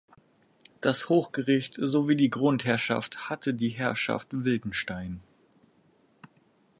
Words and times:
Das 0.81 1.09
Hochgericht 1.09 1.75
sowie 1.79 2.15
die 2.15 2.31
Grundherrschaft 2.31 3.29
hatte 3.29 3.53
die 3.53 3.69
Herrschaft 3.69 4.29
Wildenstein. 4.31 5.21